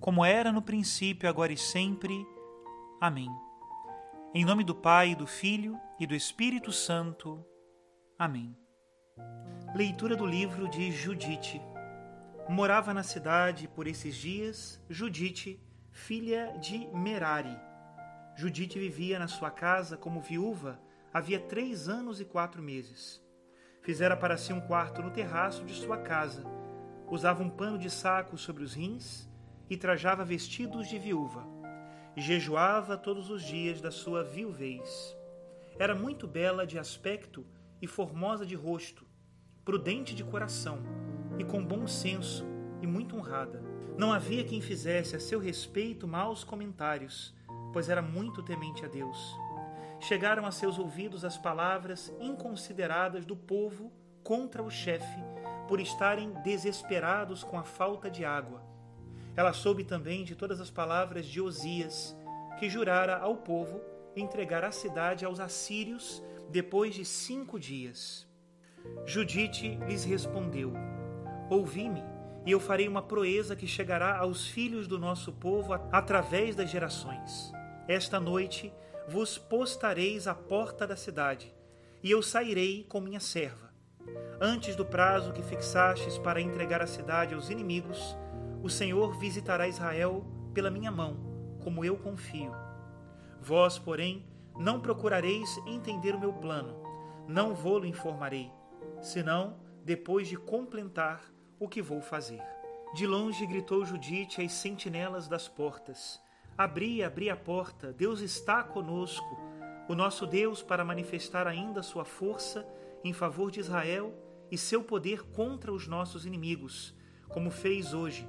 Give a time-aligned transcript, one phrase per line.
[0.00, 2.26] como era no princípio, agora e sempre.
[3.00, 3.28] Amém.
[4.34, 7.44] Em nome do Pai, do Filho e do Espírito Santo.
[8.18, 8.56] Amém.
[9.74, 11.60] Leitura do livro de Judite.
[12.48, 15.60] Morava na cidade por esses dias Judite,
[15.90, 17.56] filha de Merari.
[18.36, 20.80] Judite vivia na sua casa como viúva
[21.12, 23.22] havia três anos e quatro meses.
[23.82, 26.44] Fizera para si um quarto no terraço de sua casa.
[27.10, 29.28] Usava um pano de saco sobre os rins
[29.70, 31.46] e trajava vestidos de viúva.
[32.16, 35.16] Jejuava todos os dias da sua viuvez.
[35.78, 37.46] Era muito bela de aspecto
[37.80, 39.06] e formosa de rosto,
[39.64, 40.80] prudente de coração
[41.38, 42.44] e com bom senso
[42.82, 43.62] e muito honrada.
[43.96, 47.34] Não havia quem fizesse a seu respeito maus comentários,
[47.72, 49.36] pois era muito temente a Deus.
[50.00, 55.20] Chegaram a seus ouvidos as palavras inconsideradas do povo contra o chefe
[55.66, 58.77] por estarem desesperados com a falta de água
[59.38, 62.16] ela soube também de todas as palavras de Osias,
[62.58, 63.80] que jurara ao povo
[64.16, 68.26] entregar a cidade aos assírios depois de cinco dias.
[69.06, 70.72] Judite lhes respondeu:
[71.48, 72.02] Ouvi-me,
[72.44, 77.52] e eu farei uma proeza que chegará aos filhos do nosso povo através das gerações.
[77.86, 78.72] Esta noite
[79.06, 81.54] vos postareis à porta da cidade,
[82.02, 83.72] e eu sairei com minha serva.
[84.40, 88.16] Antes do prazo que fixastes para entregar a cidade aos inimigos,
[88.62, 91.16] o Senhor visitará Israel pela minha mão,
[91.62, 92.52] como eu confio.
[93.40, 94.26] Vós, porém,
[94.58, 96.74] não procurareis entender o meu plano,
[97.26, 98.50] não vou-lo informarei,
[99.00, 101.22] senão depois de completar
[101.58, 102.42] o que vou fazer.
[102.94, 106.20] De longe gritou Judite às sentinelas das portas:
[106.56, 109.38] Abri, abri a porta, Deus está conosco,
[109.88, 112.66] o nosso Deus para manifestar ainda sua força
[113.04, 114.12] em favor de Israel
[114.50, 116.94] e seu poder contra os nossos inimigos,
[117.28, 118.28] como fez hoje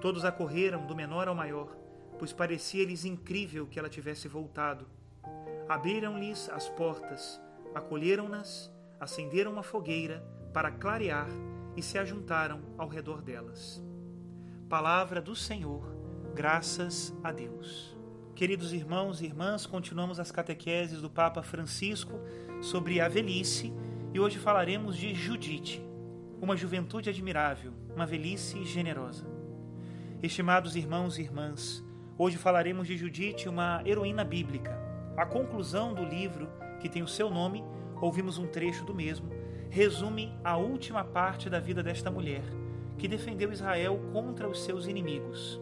[0.00, 1.76] Todos acorreram do menor ao maior,
[2.18, 4.86] pois parecia-lhes incrível que ela tivesse voltado.
[5.68, 7.40] Abriram-lhes as portas,
[7.74, 11.28] acolheram-nas, acenderam uma fogueira para clarear
[11.76, 13.82] e se ajuntaram ao redor delas.
[14.68, 15.84] Palavra do Senhor,
[16.32, 17.96] graças a Deus.
[18.36, 22.20] Queridos irmãos e irmãs, continuamos as catequeses do Papa Francisco
[22.62, 23.72] sobre a velhice
[24.14, 25.84] e hoje falaremos de Judite,
[26.40, 29.26] uma juventude admirável, uma velhice generosa.
[30.22, 31.84] Estimados irmãos e irmãs,
[32.16, 34.78] hoje falaremos de Judite, uma heroína bíblica.
[35.16, 36.48] A conclusão do livro,
[36.80, 37.64] que tem o seu nome,
[38.00, 39.30] ouvimos um trecho do mesmo,
[39.68, 42.44] resume a última parte da vida desta mulher,
[42.96, 45.60] que defendeu Israel contra os seus inimigos.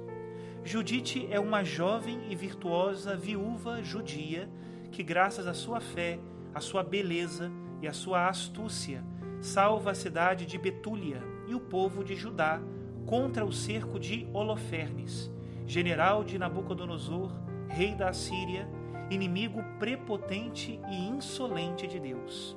[0.62, 4.48] Judite é uma jovem e virtuosa viúva judia
[4.90, 6.18] que, graças à sua fé,
[6.54, 7.50] à sua beleza
[7.80, 9.02] e à sua astúcia,
[9.40, 12.60] salva a cidade de Betúlia e o povo de Judá
[13.04, 15.30] contra o cerco de Holofernes,
[15.66, 17.32] general de Nabucodonosor,
[17.68, 18.68] rei da Assíria,
[19.10, 22.56] inimigo prepotente e insolente de Deus.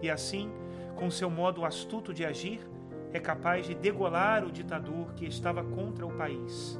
[0.00, 0.50] E assim,
[0.96, 2.60] com seu modo astuto de agir,
[3.12, 6.78] é capaz de degolar o ditador que estava contra o país.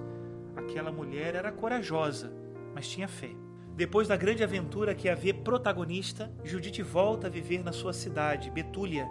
[0.55, 2.33] Aquela mulher era corajosa,
[2.75, 3.31] mas tinha fé.
[3.75, 8.51] Depois da grande aventura que a vê protagonista, Judite volta a viver na sua cidade,
[8.51, 9.09] Betúlia,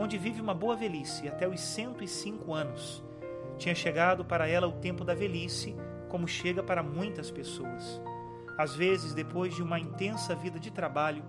[0.00, 3.04] onde vive uma boa velhice até os 105 anos
[3.60, 5.76] tinha chegado para ela o tempo da velhice,
[6.08, 8.00] como chega para muitas pessoas.
[8.56, 11.22] Às vezes, depois de uma intensa vida de trabalho,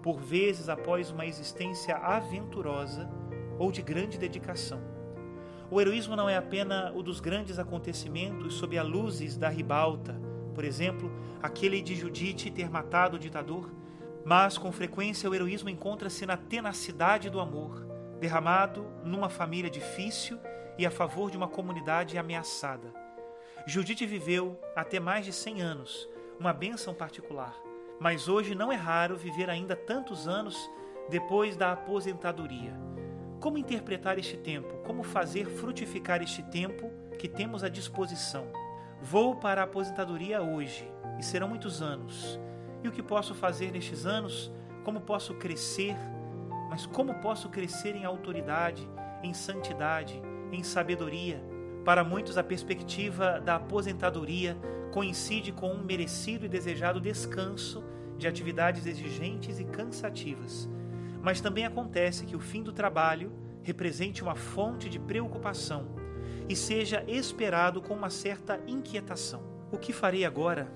[0.00, 3.10] por vezes após uma existência aventurosa
[3.58, 4.80] ou de grande dedicação.
[5.68, 10.14] O heroísmo não é apenas o dos grandes acontecimentos sob as luzes da ribalta,
[10.54, 11.10] por exemplo,
[11.42, 13.68] aquele de Judite ter matado o ditador,
[14.24, 17.83] mas com frequência o heroísmo encontra-se na tenacidade do amor,
[18.20, 20.38] derramado numa família difícil
[20.78, 22.92] e a favor de uma comunidade ameaçada.
[23.66, 26.08] Judite viveu até mais de 100 anos,
[26.38, 27.54] uma bênção particular.
[27.98, 30.68] Mas hoje não é raro viver ainda tantos anos
[31.08, 32.74] depois da aposentadoria.
[33.40, 34.68] Como interpretar este tempo?
[34.84, 38.46] Como fazer frutificar este tempo que temos à disposição?
[39.00, 42.38] Vou para a aposentadoria hoje e serão muitos anos.
[42.82, 44.50] E o que posso fazer nestes anos?
[44.82, 45.94] Como posso crescer?
[46.68, 48.88] Mas como posso crescer em autoridade,
[49.22, 50.20] em santidade,
[50.50, 51.42] em sabedoria?
[51.84, 54.56] Para muitos, a perspectiva da aposentadoria
[54.92, 57.82] coincide com um merecido e desejado descanso
[58.16, 60.68] de atividades exigentes e cansativas.
[61.20, 63.32] Mas também acontece que o fim do trabalho
[63.62, 65.88] represente uma fonte de preocupação
[66.48, 69.42] e seja esperado com uma certa inquietação.
[69.72, 70.70] O que farei agora?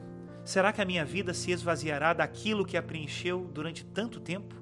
[0.44, 4.57] Será que a minha vida se esvaziará daquilo que a preencheu durante tanto tempo?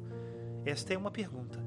[0.67, 1.65] Esta é uma pergunta.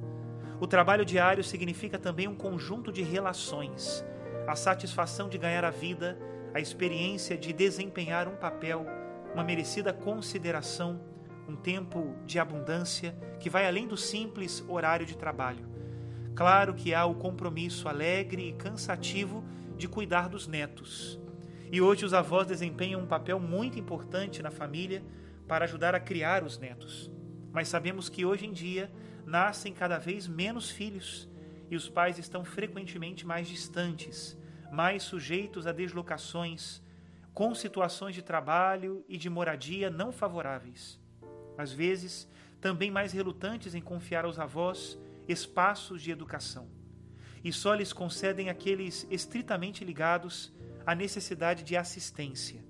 [0.59, 4.03] O trabalho diário significa também um conjunto de relações,
[4.45, 6.19] a satisfação de ganhar a vida,
[6.53, 8.85] a experiência de desempenhar um papel,
[9.33, 10.99] uma merecida consideração,
[11.47, 15.65] um tempo de abundância que vai além do simples horário de trabalho.
[16.35, 19.45] Claro que há o compromisso alegre e cansativo
[19.77, 21.17] de cuidar dos netos.
[21.71, 25.01] E hoje os avós desempenham um papel muito importante na família
[25.47, 27.09] para ajudar a criar os netos.
[27.51, 28.91] Mas sabemos que hoje em dia
[29.25, 31.27] nascem cada vez menos filhos
[31.69, 34.37] e os pais estão frequentemente mais distantes,
[34.71, 36.81] mais sujeitos a deslocações,
[37.33, 40.99] com situações de trabalho e de moradia não favoráveis.
[41.57, 42.27] Às vezes,
[42.59, 46.67] também mais relutantes em confiar aos avós espaços de educação.
[47.43, 50.51] E só lhes concedem aqueles estritamente ligados
[50.85, 52.63] à necessidade de assistência.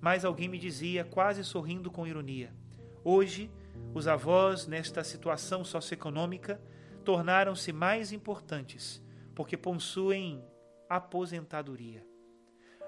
[0.00, 2.54] Mas alguém me dizia, quase sorrindo com ironia:
[3.02, 3.50] hoje
[3.92, 6.60] os avós, nesta situação socioeconômica,
[7.04, 9.02] tornaram-se mais importantes
[9.34, 10.44] porque possuem
[10.88, 12.04] aposentadoria.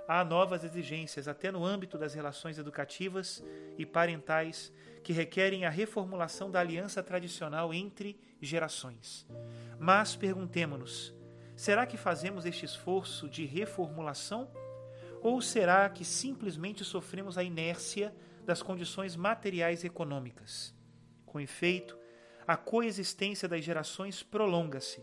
[0.06, 3.42] Há novas exigências, até no âmbito das relações educativas
[3.78, 4.72] e parentais,
[5.02, 9.26] que requerem a reformulação da aliança tradicional entre gerações.
[9.78, 11.14] Mas perguntemo-nos:
[11.56, 14.50] será que fazemos este esforço de reformulação?
[15.22, 18.12] Ou será que simplesmente sofremos a inércia
[18.44, 20.74] das condições materiais e econômicas?
[21.32, 21.98] Com efeito,
[22.46, 25.02] a coexistência das gerações prolonga-se.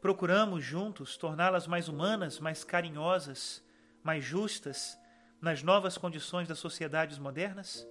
[0.00, 3.60] Procuramos juntos torná-las mais humanas, mais carinhosas,
[4.00, 4.96] mais justas
[5.42, 7.84] nas novas condições das sociedades modernas?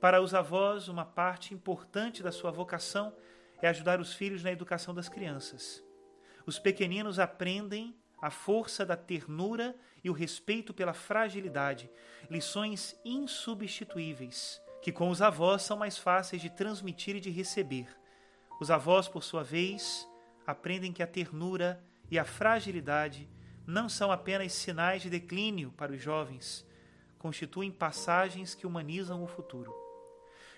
[0.00, 3.14] Para os avós, uma parte importante da sua vocação
[3.62, 5.80] é ajudar os filhos na educação das crianças.
[6.44, 11.88] Os pequeninos aprendem a força da ternura e o respeito pela fragilidade,
[12.28, 17.88] lições insubstituíveis que com os avós são mais fáceis de transmitir e de receber.
[18.60, 20.08] Os avós, por sua vez,
[20.46, 23.28] aprendem que a ternura e a fragilidade
[23.66, 26.64] não são apenas sinais de declínio para os jovens,
[27.18, 29.74] constituem passagens que humanizam o futuro.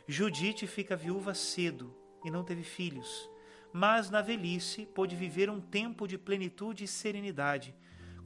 [0.07, 3.31] Judite fica viúva cedo e não teve filhos,
[3.73, 7.75] mas na velhice pôde viver um tempo de plenitude e serenidade,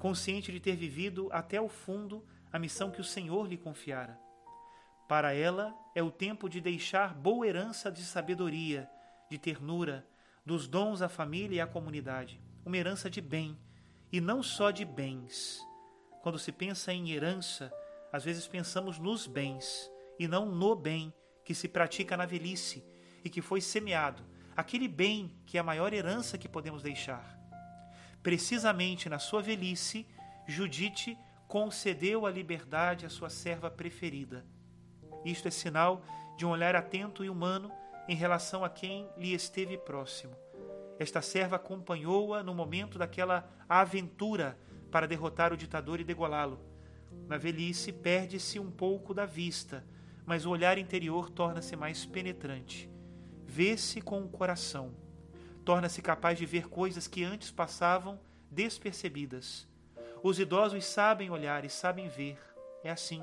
[0.00, 4.18] consciente de ter vivido até o fundo a missão que o Senhor lhe confiara.
[5.06, 8.88] Para ela é o tempo de deixar boa herança de sabedoria,
[9.30, 10.06] de ternura,
[10.44, 13.58] dos dons à família e à comunidade, uma herança de bem
[14.10, 15.60] e não só de bens.
[16.22, 17.72] Quando se pensa em herança,
[18.12, 21.12] às vezes pensamos nos bens e não no bem
[21.44, 22.84] que se pratica na velhice
[23.24, 24.24] e que foi semeado,
[24.56, 27.38] aquele bem que é a maior herança que podemos deixar.
[28.22, 30.06] Precisamente na sua velhice,
[30.46, 31.18] Judite
[31.48, 34.44] concedeu a liberdade à sua serva preferida
[35.24, 36.02] isto é sinal
[36.36, 37.70] de um olhar atento e humano
[38.08, 40.34] em relação a quem lhe esteve próximo.
[40.98, 44.58] Esta serva acompanhou-a no momento daquela aventura
[44.90, 46.60] para derrotar o ditador e degolá-lo.
[47.26, 49.84] Na velhice, perde-se um pouco da vista,
[50.24, 52.90] mas o olhar interior torna-se mais penetrante.
[53.44, 54.94] Vê-se com o coração.
[55.64, 59.68] Torna-se capaz de ver coisas que antes passavam despercebidas.
[60.22, 62.38] Os idosos sabem olhar e sabem ver.
[62.84, 63.22] É assim.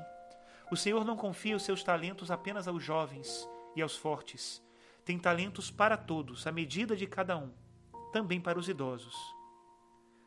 [0.70, 4.62] O Senhor não confia os seus talentos apenas aos jovens e aos fortes.
[5.04, 7.52] Tem talentos para todos, à medida de cada um,
[8.12, 9.16] também para os idosos.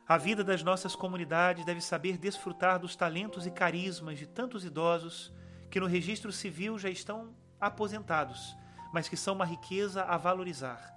[0.05, 5.31] A vida das nossas comunidades deve saber desfrutar dos talentos e carismas de tantos idosos
[5.71, 8.53] que no registro civil já estão aposentados,
[8.93, 10.93] mas que são uma riqueza a valorizar.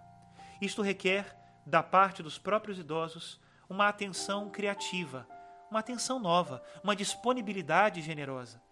[0.60, 5.24] Isto requer, da parte dos próprios idosos, uma atenção criativa,
[5.70, 8.65] uma atenção nova, uma disponibilidade generosa.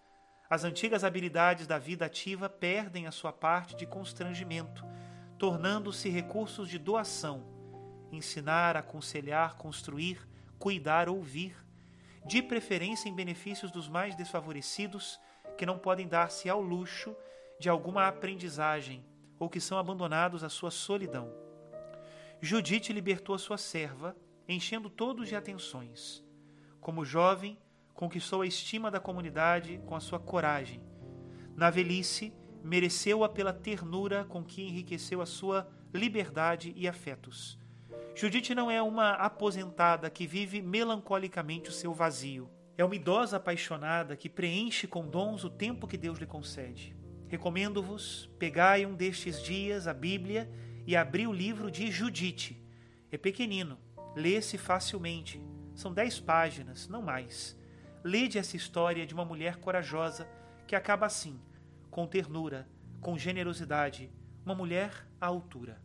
[0.49, 4.85] As antigas habilidades da vida ativa perdem a sua parte de constrangimento,
[5.39, 7.43] tornando-se recursos de doação.
[8.11, 10.19] Ensinar, aconselhar, construir,
[10.59, 11.55] cuidar, ouvir,
[12.25, 15.19] de preferência em benefícios dos mais desfavorecidos,
[15.57, 17.15] que não podem dar-se ao luxo
[17.59, 19.05] de alguma aprendizagem
[19.39, 21.31] ou que são abandonados à sua solidão.
[22.41, 24.15] Judite libertou a sua serva,
[24.47, 26.23] enchendo todos de atenções.
[26.79, 27.57] Como jovem,
[27.95, 30.83] conquistou a estima da comunidade com a sua coragem.
[31.55, 37.57] Na velhice, mereceu-a pela ternura com que enriqueceu a sua liberdade e afetos.
[38.13, 42.49] Judite não é uma aposentada que vive melancolicamente o seu vazio.
[42.77, 46.95] É uma idosa apaixonada que preenche com dons o tempo que Deus lhe concede.
[47.27, 50.49] Recomendo-vos, pegai um destes dias a Bíblia
[50.85, 52.61] e abri o livro de Judite.
[53.09, 53.77] É pequenino,
[54.15, 55.41] lê-se facilmente.
[55.73, 57.57] São dez páginas, não mais.
[58.07, 60.29] Lede essa história de uma mulher corajosa
[60.67, 61.41] que acaba assim,
[61.89, 62.69] com ternura,
[63.01, 64.13] com generosidade,
[64.45, 65.81] uma mulher à altura.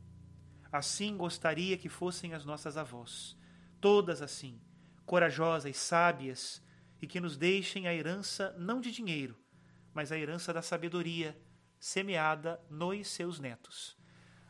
[0.71, 3.39] Assim gostaria que fossem as nossas avós,
[3.81, 4.61] todas assim,
[5.07, 6.63] corajosas, sábias,
[7.01, 9.35] e que nos deixem a herança não de dinheiro,
[9.95, 11.41] mas a herança da sabedoria
[11.79, 13.97] semeada nos seus netos.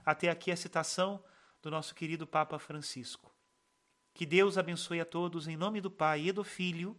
[0.05, 1.23] Até aqui a citação
[1.63, 3.33] do nosso querido Papa Francisco.
[4.13, 6.99] Que Deus abençoe a todos em nome do Pai e do Filho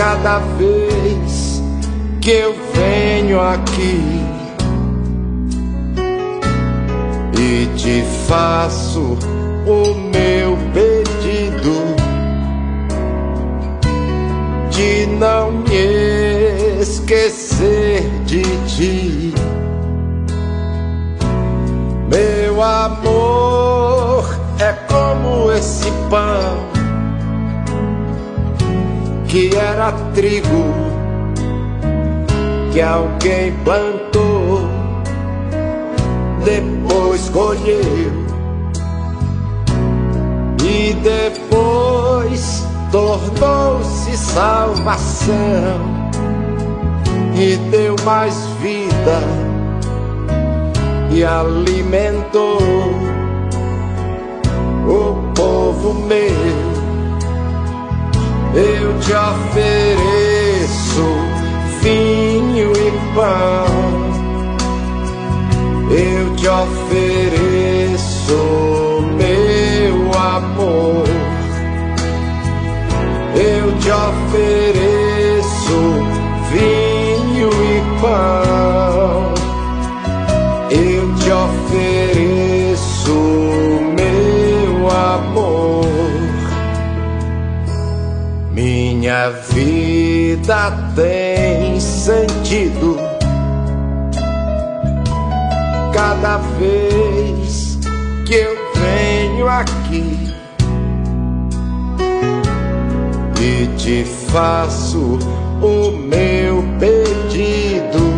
[0.00, 1.62] Cada vez
[2.22, 4.00] que eu venho aqui
[7.38, 9.18] e te faço
[9.66, 11.74] o meu pedido
[14.70, 19.34] de não me esquecer de ti.
[22.08, 24.24] Meu amor
[24.60, 26.69] é como esse pão
[29.30, 30.74] que era trigo
[32.72, 34.68] que alguém plantou,
[36.44, 38.10] depois colheu
[40.64, 45.78] e depois tornou-se salvação
[47.32, 49.20] e deu mais vida
[51.12, 52.58] e alimentou
[54.88, 56.69] o povo meu.
[58.54, 60.60] Eu te ofereço
[61.82, 64.10] vinho e pão.
[65.90, 67.90] Eu te ofereço
[89.10, 92.96] Minha vida tem sentido
[95.92, 97.80] cada vez
[98.24, 100.32] que eu venho aqui
[103.40, 105.18] e te faço
[105.60, 108.14] o meu pedido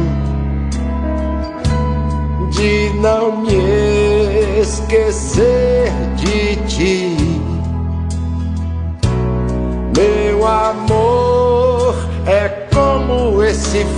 [2.50, 7.21] de não me esquecer de ti.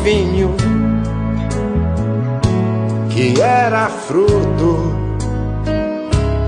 [0.03, 0.55] Vinho
[3.11, 4.95] que era fruto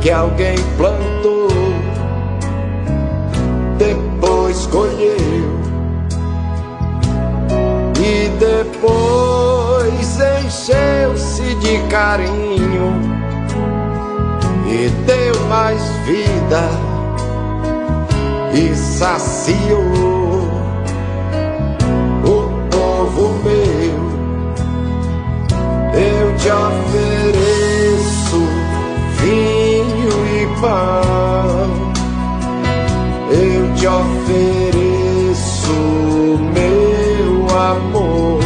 [0.00, 1.48] que alguém plantou,
[3.78, 5.56] depois colheu
[8.00, 13.00] e depois encheu-se de carinho
[14.66, 16.68] e deu mais vida
[18.54, 20.05] e saciou
[26.46, 28.38] te ofereço
[29.20, 31.70] vinho e pão.
[33.32, 35.72] Eu te ofereço
[36.54, 38.40] meu amor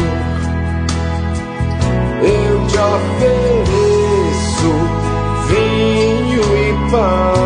[2.23, 4.71] eu te ofereço
[5.47, 7.40] vinho e pão.